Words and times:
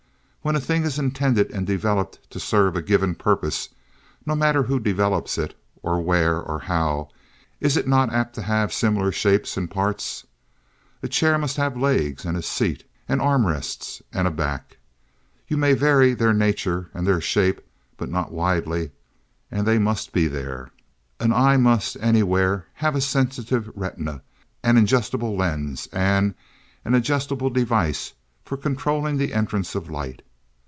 When 0.43 0.55
a 0.55 0.59
thing 0.59 0.85
is 0.85 0.97
intended 0.97 1.51
and 1.51 1.67
developed 1.67 2.27
to 2.31 2.39
serve 2.39 2.75
a 2.75 2.81
given 2.81 3.13
purpose, 3.13 3.69
no 4.25 4.33
matter 4.33 4.63
who 4.63 4.79
develops 4.79 5.37
it, 5.37 5.53
or 5.83 6.01
where 6.01 6.41
or 6.41 6.57
how, 6.61 7.09
is 7.59 7.77
it 7.77 7.87
not 7.87 8.11
apt 8.11 8.33
to 8.35 8.41
have 8.41 8.73
similar 8.73 9.11
shapes 9.11 9.55
and 9.55 9.69
parts? 9.69 10.25
A 11.03 11.07
chair 11.07 11.37
must 11.37 11.57
have 11.57 11.77
legs, 11.77 12.25
and 12.25 12.35
a 12.35 12.41
seat 12.41 12.83
and 13.07 13.21
arm 13.21 13.45
rests 13.45 14.01
and 14.11 14.27
a 14.27 14.31
back. 14.31 14.77
You 15.47 15.57
may 15.57 15.73
vary 15.75 16.15
their 16.15 16.33
nature 16.33 16.89
and 16.91 17.05
their 17.05 17.21
shape, 17.21 17.61
but 17.95 18.09
not 18.09 18.31
widely, 18.31 18.89
and 19.51 19.67
they 19.67 19.77
must 19.77 20.11
be 20.11 20.27
there. 20.27 20.71
An 21.19 21.31
eye 21.33 21.57
must, 21.57 21.97
anywhere, 22.01 22.65
have 22.73 22.95
a 22.95 23.01
sensitive 23.01 23.69
retina, 23.75 24.23
an 24.63 24.77
adjustable 24.77 25.37
lens, 25.37 25.87
and 25.93 26.33
an 26.83 26.95
adjustable 26.95 27.51
device 27.51 28.13
for 28.43 28.57
controlling 28.57 29.17
the 29.17 29.35
entrance 29.35 29.75
of 29.75 29.87
light. 29.87 30.23